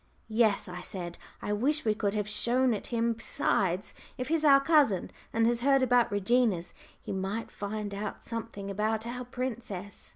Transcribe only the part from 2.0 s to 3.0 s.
have shown it